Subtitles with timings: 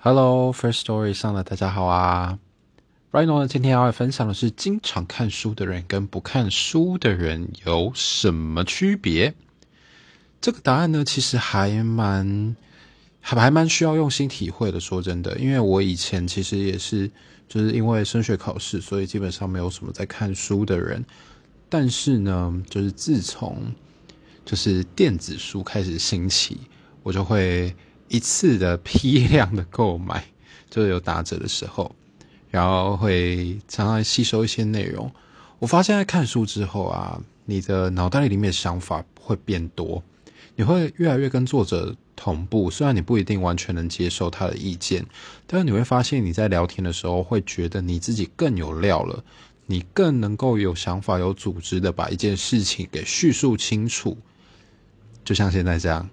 [0.00, 2.38] Hello, First Story 上的大家好啊
[3.10, 9.34] ！Rino 呢，今天要分享的是，经常看书的人跟不看书的人有什么区别？
[10.40, 12.54] 这个答案呢，其实还蛮
[13.20, 14.78] 还还蛮需要用心体会的。
[14.78, 17.10] 说真的，因为我以前其实也是，
[17.48, 21.04] 就是因为升学考试，所以基本上没有什么在看书的人。
[21.68, 23.74] 但是呢，就是自从
[24.44, 26.56] 就是电子书开始兴起，
[27.02, 27.74] 我就会。
[28.08, 30.24] 一次的批量的购买，
[30.68, 31.94] 就是有打折的时候，
[32.50, 35.10] 然后会常常吸收一些内容。
[35.58, 40.02] 我发现，在看书之后啊，你的脑袋里面的想法会变多，
[40.56, 42.70] 你会越来越跟作者同步。
[42.70, 45.04] 虽然你不一定完全能接受他的意见，
[45.46, 49.24] 但是你会发现，你在聊天的时候会觉得你自己更有料了，
[49.66, 54.16] 你更能够有想法、有组织的把一件事情给叙述清楚，
[55.24, 56.08] 就像现在这样。